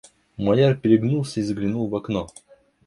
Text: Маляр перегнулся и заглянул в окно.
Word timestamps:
Маляр 0.39 0.75
перегнулся 0.77 1.41
и 1.41 1.43
заглянул 1.43 1.87
в 1.87 1.95
окно. 1.95 2.27